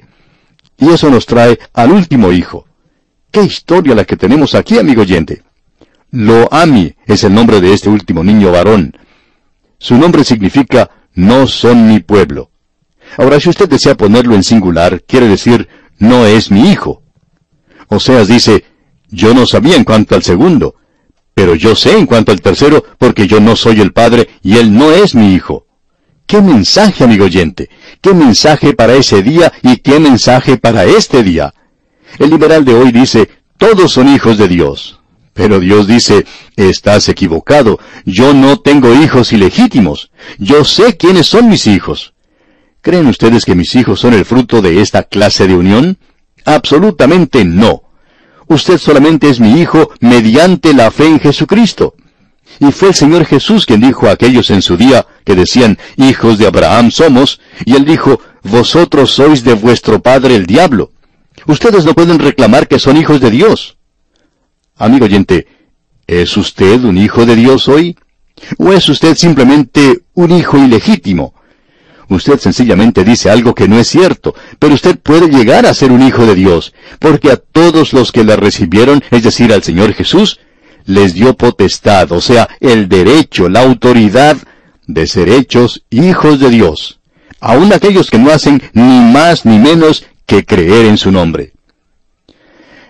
[0.82, 2.66] Y eso nos trae al último hijo.
[3.30, 5.44] ¿Qué historia la que tenemos aquí, amigo oyente?
[6.10, 8.96] Loami es el nombre de este último niño varón.
[9.78, 12.50] Su nombre significa no son mi pueblo.
[13.16, 15.68] Ahora, si usted desea ponerlo en singular, quiere decir
[16.00, 17.04] no es mi hijo.
[17.86, 18.64] Oseas dice,
[19.08, 20.74] yo no sabía en cuanto al segundo,
[21.32, 24.74] pero yo sé en cuanto al tercero, porque yo no soy el padre y él
[24.74, 25.64] no es mi hijo.
[26.26, 27.68] ¿Qué mensaje, amigo oyente?
[28.00, 31.52] ¿Qué mensaje para ese día y qué mensaje para este día?
[32.18, 34.98] El liberal de hoy dice, todos son hijos de Dios.
[35.34, 41.66] Pero Dios dice, estás equivocado, yo no tengo hijos ilegítimos, yo sé quiénes son mis
[41.66, 42.12] hijos.
[42.82, 45.98] ¿Creen ustedes que mis hijos son el fruto de esta clase de unión?
[46.44, 47.84] Absolutamente no.
[48.48, 51.94] Usted solamente es mi hijo mediante la fe en Jesucristo.
[52.60, 56.38] Y fue el Señor Jesús quien dijo a aquellos en su día que decían, hijos
[56.38, 60.92] de Abraham somos, y él dijo, vosotros sois de vuestro padre el diablo.
[61.46, 63.76] Ustedes no pueden reclamar que son hijos de Dios.
[64.76, 65.46] Amigo oyente,
[66.06, 67.96] ¿es usted un hijo de Dios hoy?
[68.58, 71.34] ¿O es usted simplemente un hijo ilegítimo?
[72.08, 76.02] Usted sencillamente dice algo que no es cierto, pero usted puede llegar a ser un
[76.02, 80.38] hijo de Dios, porque a todos los que la recibieron, es decir, al Señor Jesús,
[80.86, 84.36] les dio potestad, o sea, el derecho, la autoridad
[84.86, 87.00] de ser hechos hijos de Dios,
[87.40, 91.52] aun aquellos que no hacen ni más ni menos que creer en su nombre.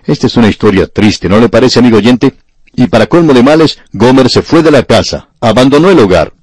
[0.05, 2.33] Esta es una historia triste, ¿no le parece, amigo oyente?
[2.75, 6.33] Y para colmo de males, Gomer se fue de la casa, abandonó el hogar.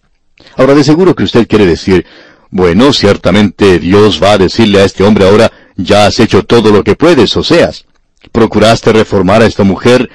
[0.57, 2.07] Ahora, de seguro que usted quiere decir,
[2.51, 6.83] bueno, ciertamente Dios va a decirle a este hombre ahora, ya has hecho todo lo
[6.83, 7.87] que puedes, o seas.
[8.33, 10.11] Procuraste reformar a esta mujer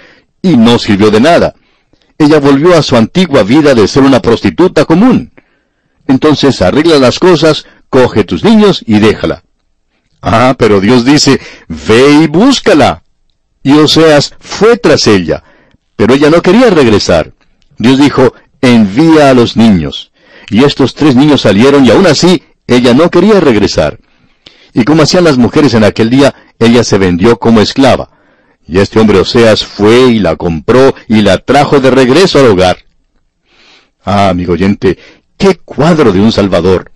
[0.45, 1.55] y no sirvió de nada.
[2.19, 5.33] Ella volvió a su antigua vida de ser una prostituta común.
[6.07, 9.43] Entonces arregla las cosas, coge tus niños y déjala.
[10.21, 13.03] Ah, pero Dios dice, ve y búscala.
[13.63, 15.43] Y Oseas fue tras ella,
[15.95, 17.33] pero ella no quería regresar.
[17.79, 20.11] Dios dijo, envía a los niños.
[20.51, 23.99] Y estos tres niños salieron y aún así ella no quería regresar.
[24.75, 28.14] Y como hacían las mujeres en aquel día, ella se vendió como esclava.
[28.67, 32.77] Y este hombre Oseas fue y la compró y la trajo de regreso al hogar.
[34.03, 34.97] Ah, amigo oyente,
[35.37, 36.91] qué cuadro de un Salvador.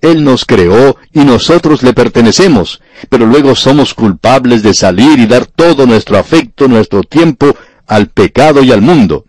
[0.00, 5.46] Él nos creó y nosotros le pertenecemos, pero luego somos culpables de salir y dar
[5.46, 7.56] todo nuestro afecto, nuestro tiempo
[7.86, 9.24] al pecado y al mundo.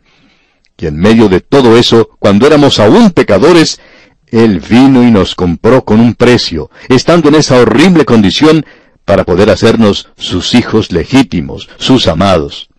[0.78, 3.80] Y en medio de todo eso, cuando éramos aún pecadores,
[4.28, 8.66] Él vino y nos compró con un precio, estando en esa horrible condición,
[9.06, 12.70] para poder hacernos sus hijos legítimos, sus amados.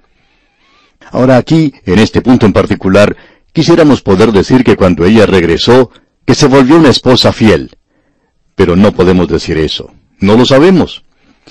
[1.12, 3.16] Ahora aquí, en este punto en particular,
[3.52, 5.90] quisiéramos poder decir que cuando ella regresó,
[6.24, 7.70] que se volvió una esposa fiel.
[8.56, 9.92] Pero no podemos decir eso.
[10.18, 11.04] No lo sabemos.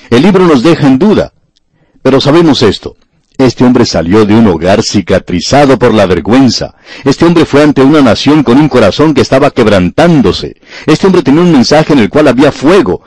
[0.10, 1.34] El libro nos deja en duda.
[2.02, 2.98] Pero sabemos esto.
[3.38, 6.76] Este hombre salió de un hogar cicatrizado por la vergüenza.
[7.04, 10.56] Este hombre fue ante una nación con un corazón que estaba quebrantándose.
[10.86, 13.02] Este hombre tenía un mensaje en el cual había fuego.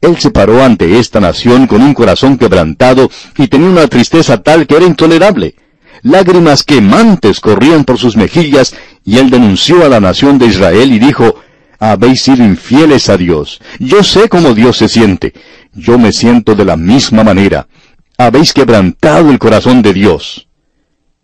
[0.00, 4.66] Él se paró ante esta nación con un corazón quebrantado y tenía una tristeza tal
[4.66, 5.54] que era intolerable.
[6.02, 10.98] Lágrimas quemantes corrían por sus mejillas y él denunció a la nación de Israel y
[11.00, 11.34] dijo,
[11.80, 13.60] habéis sido infieles a Dios.
[13.78, 15.32] Yo sé cómo Dios se siente.
[15.72, 17.68] Yo me siento de la misma manera.
[18.16, 20.48] Habéis quebrantado el corazón de Dios.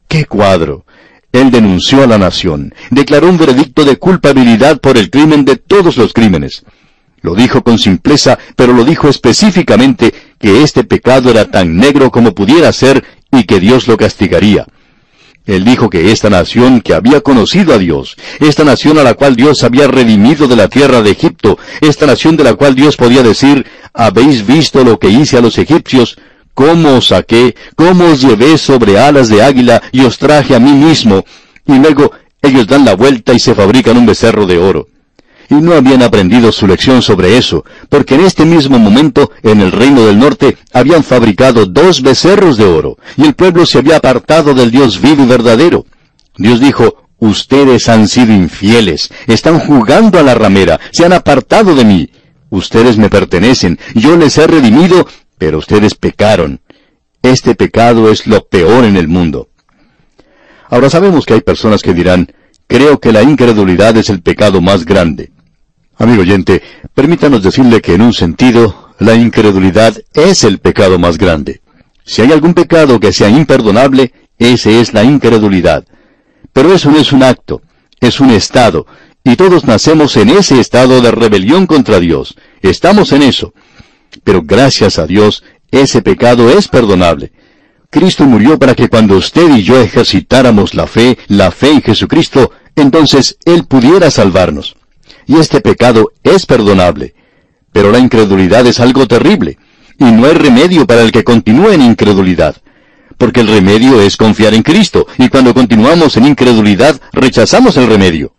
[0.09, 0.85] ¡Qué cuadro!
[1.33, 5.97] Él denunció a la nación, declaró un veredicto de culpabilidad por el crimen de todos
[5.97, 6.65] los crímenes.
[7.25, 12.35] Lo dijo con simpleza, pero lo dijo específicamente que este pecado era tan negro como
[12.35, 14.67] pudiera ser y que Dios lo castigaría.
[15.47, 19.37] Él dijo que esta nación que había conocido a Dios, esta nación a la cual
[19.37, 23.23] Dios había redimido de la tierra de Egipto, esta nación de la cual Dios podía
[23.23, 26.19] decir, habéis visto lo que hice a los egipcios,
[26.53, 30.73] cómo os saqué, cómo os llevé sobre alas de águila y os traje a mí
[30.73, 31.25] mismo,
[31.67, 34.89] y luego ellos dan la vuelta y se fabrican un becerro de oro
[35.51, 39.73] y no habían aprendido su lección sobre eso, porque en este mismo momento, en el
[39.73, 44.55] reino del norte, habían fabricado dos becerros de oro, y el pueblo se había apartado
[44.55, 45.87] del Dios vivo y verdadero.
[46.37, 51.85] Dios dijo, Ustedes han sido infieles, están jugando a la ramera, se han apartado de
[51.85, 52.11] mí.
[52.51, 55.07] Ustedes me pertenecen, yo les he redimido,
[55.39, 56.61] pero ustedes pecaron.
[57.23, 59.49] Este pecado es lo peor en el mundo.
[60.69, 62.33] Ahora sabemos que hay personas que dirán,
[62.67, 65.33] creo que la incredulidad es el pecado más grande.
[65.97, 66.63] Amigo oyente,
[66.95, 71.61] permítanos decirle que en un sentido, la incredulidad es el pecado más grande.
[72.05, 75.85] Si hay algún pecado que sea imperdonable, ese es la incredulidad.
[76.53, 77.63] Pero eso no es un acto,
[78.01, 78.87] es un estado,
[79.25, 82.37] y todos nacemos en ese estado de rebelión contra Dios.
[82.61, 83.55] Estamos en eso.
[84.23, 87.33] Pero gracias a Dios, ese pecado es perdonable.
[87.95, 92.51] Cristo murió para que cuando usted y yo ejercitáramos la fe, la fe en Jesucristo,
[92.75, 94.75] entonces Él pudiera salvarnos
[95.27, 97.15] y este pecado es perdonable.
[97.73, 99.59] Pero la incredulidad es algo terrible,
[99.99, 102.57] y no hay remedio para el que continúe en incredulidad.
[103.17, 108.35] Porque el remedio es confiar en Cristo, y cuando continuamos en incredulidad rechazamos el remedio.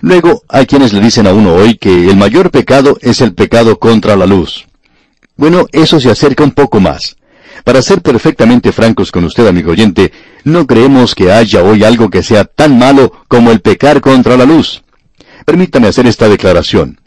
[0.00, 3.78] Luego hay quienes le dicen a uno hoy que el mayor pecado es el pecado
[3.78, 4.66] contra la luz.
[5.36, 7.17] Bueno, eso se acerca un poco más.
[7.64, 10.12] Para ser perfectamente francos con usted, amigo oyente,
[10.44, 14.44] no creemos que haya hoy algo que sea tan malo como el pecar contra la
[14.44, 14.82] luz.
[15.44, 17.00] Permítame hacer esta declaración.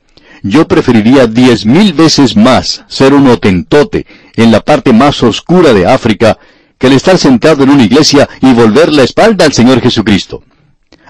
[0.43, 5.85] Yo preferiría diez mil veces más ser un otentote en la parte más oscura de
[5.85, 6.37] África
[6.79, 10.43] que el estar sentado en una iglesia y volver la espalda al Señor Jesucristo.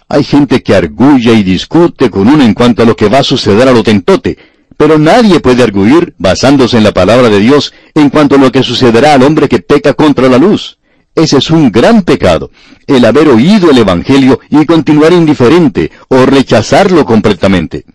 [0.09, 3.23] Hay gente que arguye y discute con uno en cuanto a lo que va a
[3.23, 4.37] suceder al otentote,
[4.75, 8.63] pero nadie puede arguir, basándose en la palabra de Dios, en cuanto a lo que
[8.63, 10.77] sucederá al hombre que peca contra la luz.
[11.13, 12.51] Ese es un gran pecado,
[12.87, 17.85] el haber oído el Evangelio y continuar indiferente o rechazarlo completamente.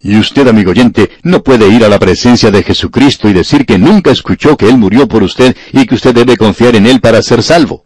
[0.00, 3.78] Y usted, amigo oyente, no puede ir a la presencia de Jesucristo y decir que
[3.78, 7.22] nunca escuchó que Él murió por usted y que usted debe confiar en Él para
[7.22, 7.84] ser salvo.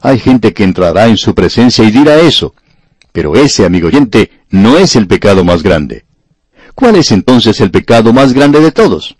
[0.00, 2.54] Hay gente que entrará en su presencia y dirá eso.
[3.12, 6.04] Pero ese, amigo oyente, no es el pecado más grande.
[6.74, 9.17] ¿Cuál es entonces el pecado más grande de todos?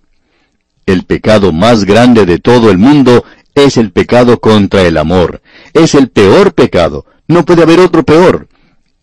[0.88, 3.22] El pecado más grande de todo el mundo
[3.54, 5.42] es el pecado contra el amor.
[5.74, 7.04] Es el peor pecado.
[7.26, 8.48] No puede haber otro peor.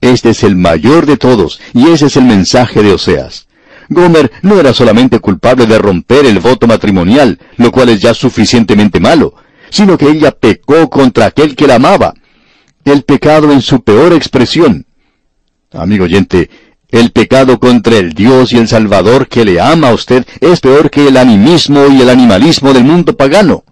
[0.02, 3.48] Este es el mayor de todos, y ese es el mensaje de Oseas.
[3.88, 9.00] Gomer no era solamente culpable de romper el voto matrimonial, lo cual es ya suficientemente
[9.00, 9.36] malo,
[9.70, 12.16] sino que ella pecó contra aquel que la amaba.
[12.84, 14.88] El pecado en su peor expresión.
[15.72, 16.50] Amigo oyente,
[16.96, 20.90] el pecado contra el Dios y el Salvador que le ama a usted es peor
[20.90, 23.66] que el animismo y el animalismo del mundo pagano.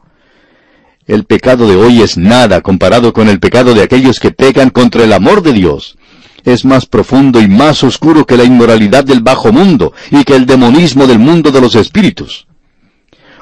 [1.07, 5.05] El pecado de hoy es nada comparado con el pecado de aquellos que pecan contra
[5.05, 5.97] el amor de Dios.
[6.43, 10.45] Es más profundo y más oscuro que la inmoralidad del bajo mundo y que el
[10.45, 12.47] demonismo del mundo de los espíritus.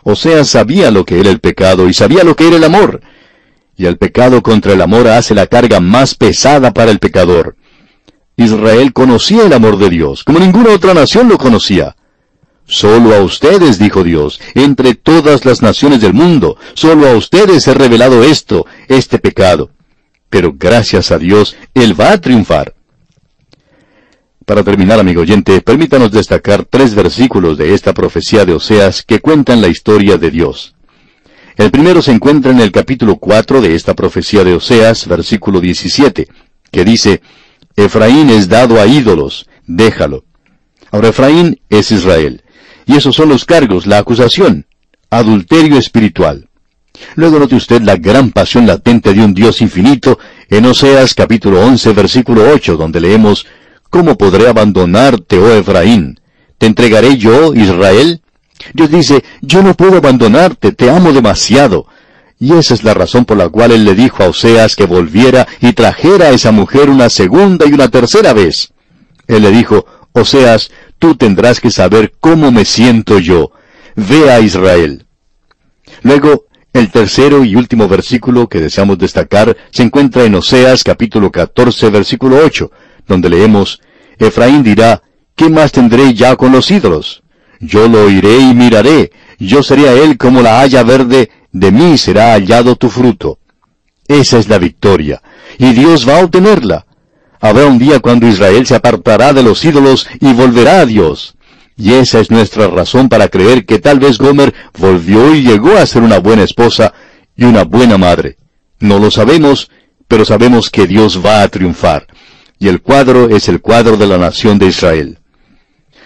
[0.04, 3.02] O sea, sabía lo que era el pecado y sabía lo que era el amor.
[3.76, 7.56] Y el pecado contra el amor hace la carga más pesada para el pecador.
[8.42, 11.96] Israel conocía el amor de Dios, como ninguna otra nación lo conocía.
[12.66, 17.74] Solo a ustedes, dijo Dios, entre todas las naciones del mundo, solo a ustedes he
[17.74, 19.72] revelado esto, este pecado.
[20.30, 22.74] Pero gracias a Dios, Él va a triunfar.
[24.46, 29.62] Para terminar, amigo oyente, permítanos destacar tres versículos de esta profecía de Oseas que cuentan
[29.62, 30.76] la historia de Dios.
[31.58, 36.28] El primero se encuentra en el capítulo 4 de esta profecía de Oseas, versículo 17,
[36.72, 37.22] que dice,
[37.76, 40.24] Efraín es dado a ídolos, déjalo.
[40.92, 42.44] Ahora Efraín es Israel.
[42.86, 44.66] Y esos son los cargos, la acusación.
[45.10, 46.50] Adulterio espiritual.
[47.16, 51.94] Luego note usted la gran pasión latente de un Dios infinito en Oseas capítulo 11
[51.94, 53.46] versículo 8 donde leemos,
[53.90, 56.20] ¿Cómo podré abandonarte, oh Efraín?
[56.58, 58.22] ¿Te entregaré yo, Israel?
[58.74, 61.88] Dios dice, yo no puedo abandonarte, te amo demasiado.
[62.42, 65.48] Y esa es la razón por la cual él le dijo a Oseas que volviera
[65.60, 68.74] y trajera a esa mujer una segunda y una tercera vez.
[69.28, 73.52] Él le dijo, Oseas, tú tendrás que saber cómo me siento yo.
[73.96, 75.06] Ve a Israel.
[76.02, 81.92] Luego, el tercero y último versículo que deseamos destacar se encuentra en Oseas capítulo 14
[81.92, 82.72] versículo 8,
[83.08, 83.82] donde leemos,
[84.18, 85.04] Efraín dirá,
[85.36, 87.21] ¿qué más tendré ya con los ídolos?
[87.62, 91.98] Yo lo oiré y miraré, yo seré a él como la haya verde, de mí
[91.98, 93.38] será hallado tu fruto.
[94.08, 95.22] Esa es la victoria,
[95.58, 96.86] y Dios va a obtenerla.
[97.40, 101.36] Habrá un día cuando Israel se apartará de los ídolos y volverá a Dios.
[101.78, 105.86] Y esa es nuestra razón para creer que tal vez Gomer volvió y llegó a
[105.86, 106.94] ser una buena esposa
[107.36, 108.38] y una buena madre.
[108.80, 109.70] No lo sabemos,
[110.08, 112.06] pero sabemos que Dios va a triunfar.
[112.60, 115.18] Y el cuadro es el cuadro de la nación de Israel.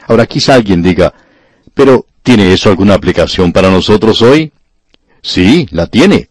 [0.08, 1.14] Ahora quizá alguien diga,
[1.76, 4.52] pero ¿tiene eso alguna aplicación para nosotros hoy?
[5.22, 6.30] Sí, la tiene.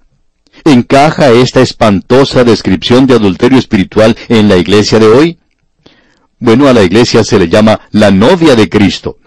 [0.64, 5.38] ¿Encaja esta espantosa descripción de adulterio espiritual en la iglesia de hoy?
[6.38, 9.18] Bueno, a la iglesia se le llama la novia de Cristo.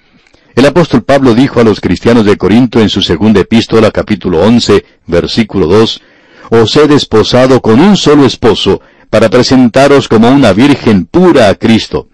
[0.56, 4.84] El apóstol Pablo dijo a los cristianos de Corinto en su segunda epístola capítulo 11,
[5.06, 6.02] versículo 2,
[6.50, 12.10] Os he desposado con un solo esposo, para presentaros como una virgen pura a Cristo.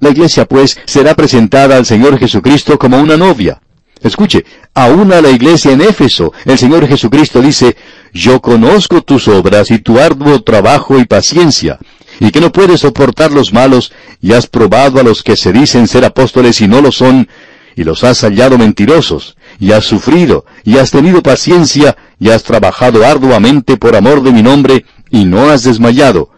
[0.00, 3.60] La iglesia, pues, será presentada al Señor Jesucristo como una novia.
[4.02, 4.44] Escuche,
[4.74, 7.76] aún a la iglesia en Éfeso, el Señor Jesucristo dice,
[8.12, 11.78] Yo conozco tus obras y tu arduo trabajo y paciencia,
[12.20, 15.88] y que no puedes soportar los malos, y has probado a los que se dicen
[15.88, 17.28] ser apóstoles y no lo son,
[17.74, 23.04] y los has hallado mentirosos, y has sufrido, y has tenido paciencia, y has trabajado
[23.04, 26.30] arduamente por amor de mi nombre, y no has desmayado.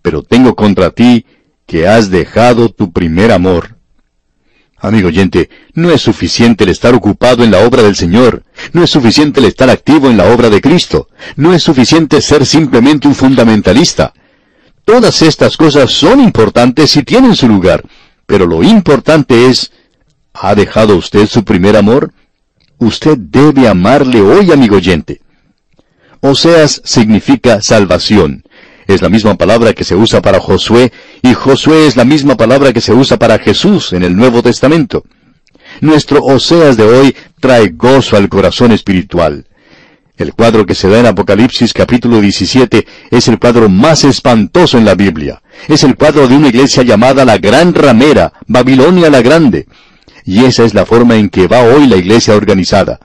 [0.00, 1.26] Pero tengo contra ti
[1.66, 3.76] que has dejado tu primer amor.
[4.78, 8.42] Amigo oyente, no es suficiente el estar ocupado en la obra del Señor,
[8.72, 12.44] no es suficiente el estar activo en la obra de Cristo, no es suficiente ser
[12.44, 14.12] simplemente un fundamentalista.
[14.84, 17.82] Todas estas cosas son importantes y tienen su lugar,
[18.26, 19.72] pero lo importante es,
[20.34, 22.12] ¿ha dejado usted su primer amor?
[22.78, 25.22] Usted debe amarle hoy, amigo oyente.
[26.20, 28.44] Oseas significa salvación.
[28.86, 32.72] Es la misma palabra que se usa para Josué, y Josué es la misma palabra
[32.72, 35.04] que se usa para Jesús en el Nuevo Testamento.
[35.80, 39.46] Nuestro Oseas de hoy trae gozo al corazón espiritual.
[40.16, 44.84] El cuadro que se da en Apocalipsis capítulo 17 es el cuadro más espantoso en
[44.84, 45.42] la Biblia.
[45.66, 49.66] Es el cuadro de una iglesia llamada la Gran Ramera, Babilonia la Grande.
[50.24, 53.00] Y esa es la forma en que va hoy la iglesia organizada.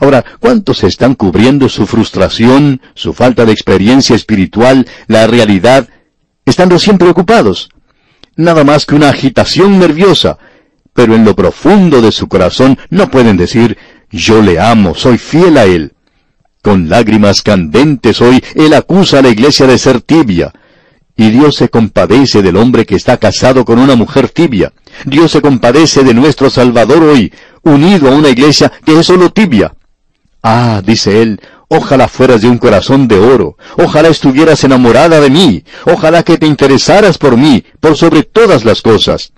[0.00, 5.88] Ahora, ¿cuántos están cubriendo su frustración, su falta de experiencia espiritual, la realidad,
[6.46, 7.68] estando siempre ocupados?
[8.34, 10.38] Nada más que una agitación nerviosa,
[10.94, 13.76] pero en lo profundo de su corazón no pueden decir,
[14.10, 15.92] yo le amo, soy fiel a él.
[16.62, 20.50] Con lágrimas candentes hoy, él acusa a la iglesia de ser tibia.
[21.14, 24.72] Y Dios se compadece del hombre que está casado con una mujer tibia.
[25.04, 27.32] Dios se compadece de nuestro Salvador hoy,
[27.62, 29.74] unido a una iglesia que es solo tibia.
[30.42, 35.64] Ah, dice él, ojalá fueras de un corazón de oro, ojalá estuvieras enamorada de mí,
[35.84, 39.32] ojalá que te interesaras por mí, por sobre todas las cosas.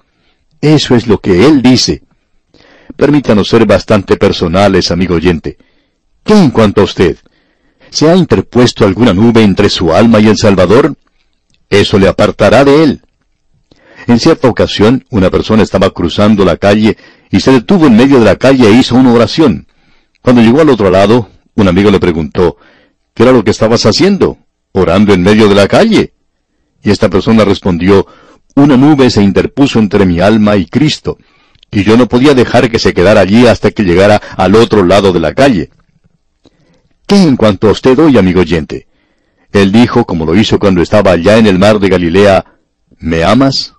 [0.61, 2.03] Eso es lo que él dice.
[2.96, 5.59] Permítanos ser bastante personales, amigo oyente.
[6.24, 7.16] ¿Qué en cuanto a usted?
[7.90, 10.94] ¿Se ha interpuesto alguna nube entre su alma y el Salvador?
[11.68, 13.03] Eso le apartará de él.
[14.07, 16.96] En cierta ocasión, una persona estaba cruzando la calle
[17.30, 19.66] y se detuvo en medio de la calle e hizo una oración.
[20.22, 22.56] Cuando llegó al otro lado, un amigo le preguntó,
[23.12, 24.38] ¿qué era lo que estabas haciendo?
[24.72, 26.14] Orando en medio de la calle.
[26.82, 28.06] Y esta persona respondió,
[28.54, 31.18] una nube se interpuso entre mi alma y Cristo,
[31.70, 35.12] y yo no podía dejar que se quedara allí hasta que llegara al otro lado
[35.12, 35.70] de la calle.
[37.06, 38.86] ¿Qué en cuanto a usted hoy, amigo oyente?
[39.52, 42.44] Él dijo, como lo hizo cuando estaba allá en el mar de Galilea,
[42.98, 43.74] ¿me amas?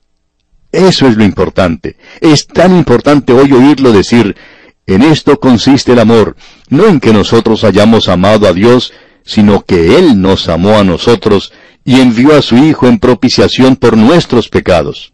[0.71, 1.97] Eso es lo importante.
[2.19, 4.35] Es tan importante hoy oírlo decir,
[4.85, 6.35] en esto consiste el amor,
[6.69, 8.93] no en que nosotros hayamos amado a Dios,
[9.25, 11.53] sino que Él nos amó a nosotros
[11.85, 15.13] y envió a su Hijo en propiciación por nuestros pecados.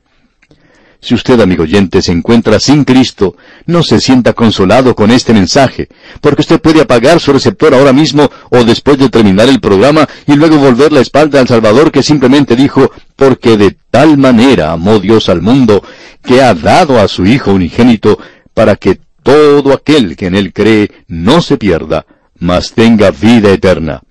[1.01, 5.87] Si usted, amigo oyente, se encuentra sin Cristo, no se sienta consolado con este mensaje,
[6.19, 10.35] porque usted puede apagar su receptor ahora mismo o después de terminar el programa y
[10.35, 15.29] luego volver la espalda al Salvador que simplemente dijo, porque de tal manera amó Dios
[15.29, 15.81] al mundo,
[16.21, 18.19] que ha dado a su Hijo unigénito,
[18.53, 18.99] para que
[19.29, 22.07] todo aquel que en él cree no se pierda,
[22.39, 24.01] mas tenga vida eterna.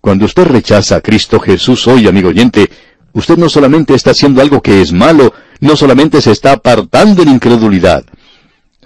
[0.00, 2.70] Cuando usted rechaza a Cristo Jesús hoy, amigo oyente,
[3.14, 7.30] usted no solamente está haciendo algo que es malo, no solamente se está apartando en
[7.30, 8.04] incredulidad.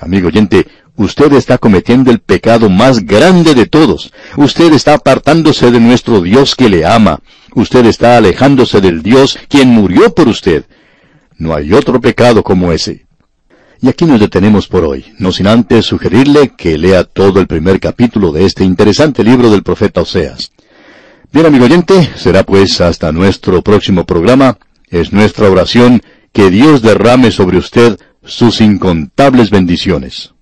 [0.00, 4.11] Amigo oyente, usted está cometiendo el pecado más grande de todos.
[4.38, 7.20] Usted está apartándose de nuestro Dios que le ama.
[7.55, 10.64] Usted está alejándose del Dios quien murió por usted.
[11.36, 13.05] No hay otro pecado como ese.
[13.85, 17.80] Y aquí nos detenemos por hoy, no sin antes sugerirle que lea todo el primer
[17.80, 20.53] capítulo de este interesante libro del profeta Oseas.
[21.33, 24.57] Bien, amigo oyente, será pues hasta nuestro próximo programa.
[24.89, 26.01] Es nuestra oración
[26.33, 30.33] que Dios derrame sobre usted sus incontables bendiciones.